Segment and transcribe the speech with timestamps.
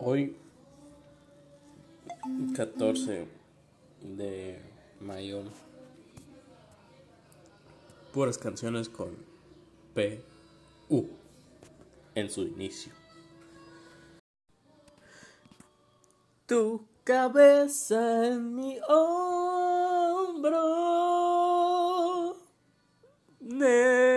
[0.00, 0.36] Hoy,
[2.54, 3.26] 14
[4.00, 4.62] de
[5.00, 5.42] mayo,
[8.12, 9.16] puras canciones con
[9.94, 10.22] P,
[10.88, 11.04] U
[12.14, 12.92] en su inicio.
[16.46, 20.56] Tu cabeza en mi hombro,
[23.40, 24.16] nena.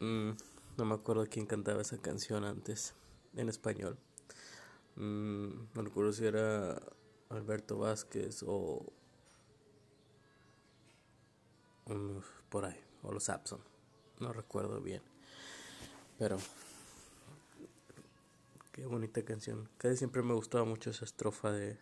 [0.00, 0.30] Mm,
[0.76, 2.94] no me acuerdo quién cantaba esa canción antes,
[3.34, 3.98] en español.
[4.96, 6.80] Mm, no recuerdo si era
[7.28, 8.92] Alberto Vázquez o
[12.48, 13.60] por ahí, o los Sapson.
[14.18, 15.02] No recuerdo bien.
[16.18, 16.38] Pero
[18.72, 19.68] qué bonita canción.
[19.78, 21.78] Casi siempre me gustaba mucho esa estrofa de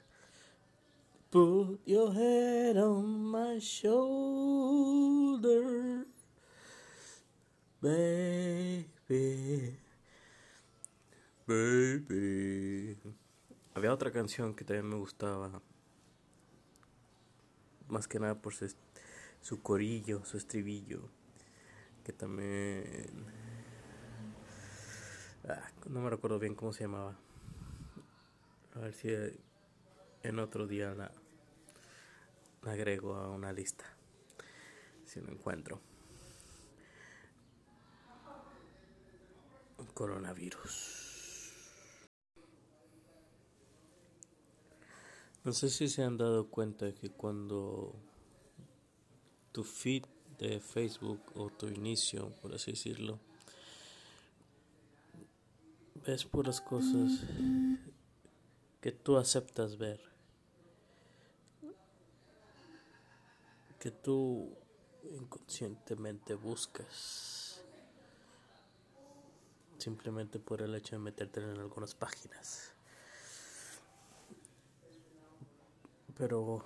[1.30, 4.04] Put your head on my shoulder.
[7.84, 9.78] Baby.
[11.46, 12.98] Baby.
[13.74, 15.60] Había otra canción que también me gustaba.
[17.88, 21.10] Más que nada por su, corillo, su estribillo.
[22.04, 23.26] Que también.
[25.46, 27.18] Ah, no me recuerdo bien cómo se llamaba.
[28.76, 29.10] A ver si
[30.22, 31.12] en otro día la,
[32.62, 33.84] la agrego a una lista.
[35.04, 35.82] Si lo encuentro.
[39.94, 41.04] Coronavirus.
[45.44, 47.94] No sé si se han dado cuenta que cuando
[49.52, 50.04] tu feed
[50.38, 53.20] de Facebook o tu inicio, por así decirlo,
[56.06, 57.20] ves puras cosas
[58.80, 60.00] que tú aceptas ver,
[63.78, 64.50] que tú
[65.12, 67.43] inconscientemente buscas
[69.78, 72.72] simplemente por el hecho de meterte en algunas páginas.
[76.16, 76.64] Pero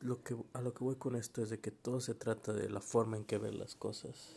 [0.00, 2.68] lo que, a lo que voy con esto es de que todo se trata de
[2.68, 4.36] la forma en que ves las cosas.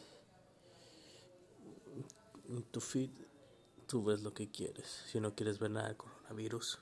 [2.48, 3.12] En tu feed
[3.86, 5.04] tú ves lo que quieres.
[5.08, 6.80] Si no quieres ver nada de coronavirus,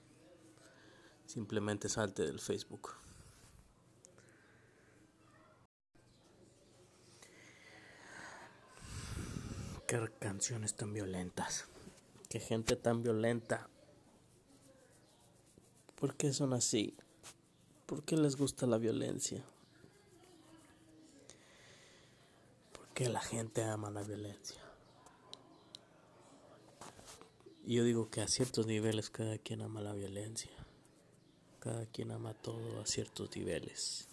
[1.26, 2.92] simplemente salte del Facebook.
[9.88, 11.64] Qué canciones tan violentas.
[12.28, 13.70] Qué gente tan violenta.
[15.98, 16.94] ¿Por qué son así?
[17.86, 19.46] ¿Por qué les gusta la violencia?
[22.74, 24.62] ¿Por qué la gente ama la violencia?
[27.66, 30.52] Yo digo que a ciertos niveles cada quien ama la violencia.
[31.62, 34.10] Cada quien ama todo a ciertos niveles.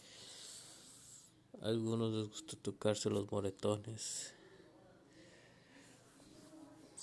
[1.61, 4.34] A algunos les gusta tocarse los moretones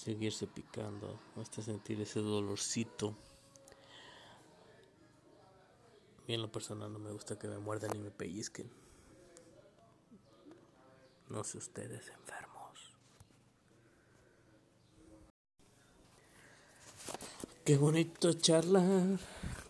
[0.03, 3.15] seguirse picando hasta sentir ese dolorcito.
[6.27, 8.67] Y en lo personal no me gusta que me muerdan y me pellizquen.
[11.29, 12.95] No sé ustedes enfermos.
[17.63, 19.19] Qué bonito charlar,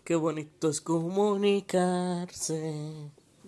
[0.02, 1.92] qué bonito es comunicarse,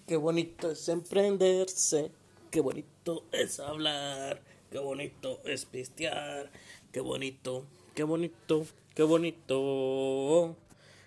[0.06, 2.12] qué bonito es emprenderse,
[2.50, 6.50] qué bonito es hablar, qué bonito es pistear.
[6.92, 10.56] Qué bonito, qué bonito, qué bonito.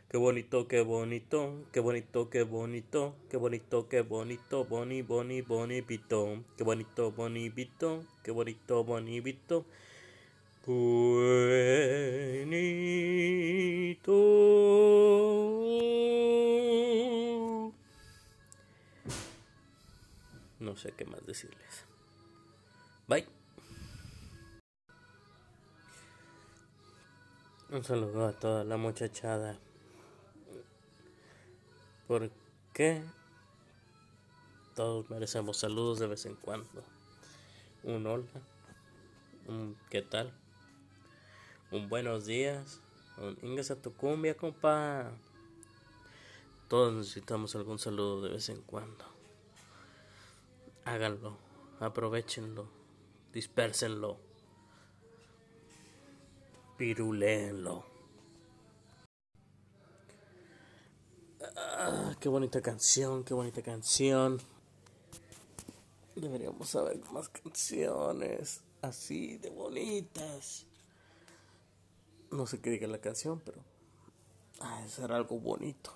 [0.09, 5.83] Qué bonito, qué bonito, qué bonito, qué bonito, qué bonito, qué bonito, boni, boni, boni.
[5.83, 9.65] Qué bonito, boni, pito, qué bonito, boni, pito.
[20.61, 21.85] No sé qué más decirles.
[23.07, 23.36] Bye.
[27.69, 29.59] Un saludo a toda la muchachada.
[32.07, 32.31] ¿Por
[32.73, 33.03] qué?
[34.73, 36.81] Todos merecemos saludos de vez en cuando.
[37.83, 38.23] Un hola.
[39.49, 40.31] Un qué tal.
[41.69, 42.79] Un buenos días.
[43.17, 45.11] Un ingresa tu cumbia, compa.
[46.69, 49.03] Todos necesitamos algún saludo de vez en cuando.
[50.85, 51.37] Háganlo.
[51.81, 52.69] Aprovechenlo.
[53.33, 54.26] Dispérsenlo
[56.77, 57.83] piruleenlo.
[61.55, 64.39] Ah, qué bonita canción, qué bonita canción.
[66.15, 70.65] Deberíamos saber más canciones así de bonitas.
[72.31, 73.63] No sé qué diga la canción, pero
[74.59, 75.93] ah, ser algo bonito.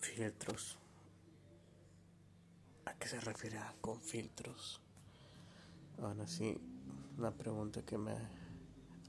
[0.00, 0.78] Filtros.
[2.98, 4.80] qué se refiere con filtros.
[6.02, 6.58] Aún así,
[7.16, 8.12] una pregunta que me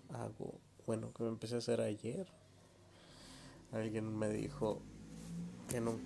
[0.10, 2.28] hago, bueno, que me empecé a hacer ayer.
[3.72, 4.82] Alguien me dijo
[5.70, 6.00] que no,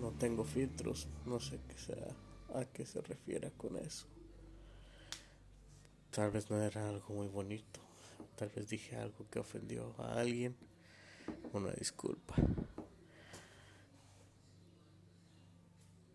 [0.00, 2.08] no tengo filtros, no sé qué sea,
[2.54, 4.06] a qué se refiere con eso.
[6.10, 7.80] Tal vez no era algo muy bonito,
[8.36, 10.56] tal vez dije algo que ofendió a alguien.
[11.52, 12.34] Una disculpa.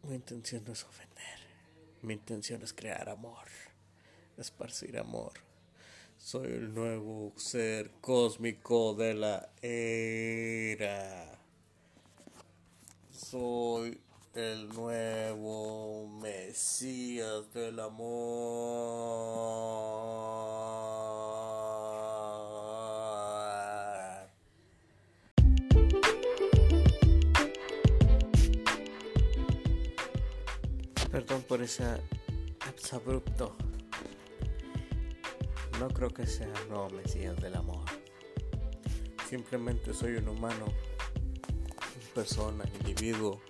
[0.04, 1.40] Mi intención no es ofender.
[2.01, 3.48] Mi intención es crear amor,
[4.38, 5.33] esparcir amor.
[6.18, 11.38] Soy el nuevo ser cósmico de la era.
[13.12, 14.00] Soy
[14.33, 18.13] el nuevo Mesías del amor.
[31.12, 31.83] Perdón por ese
[32.91, 33.56] abrupto.
[35.79, 37.83] No creo que sea el nuevo Mesías del amor.
[39.27, 40.65] Simplemente soy un humano,
[42.13, 43.41] persona, individuo,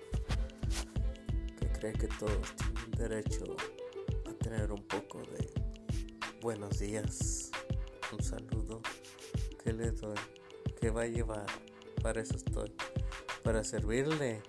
[1.60, 3.44] que cree que todos tienen derecho
[4.26, 5.52] a tener un poco de
[6.40, 7.50] buenos días,
[8.12, 8.80] un saludo
[9.62, 10.16] que le doy,
[10.80, 11.46] que va a llevar.
[12.02, 12.72] Para eso estoy,
[13.42, 14.42] para servirle.